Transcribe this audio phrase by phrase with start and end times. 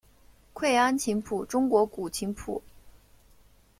[0.53, 2.63] 愧庵琴谱中国古琴谱。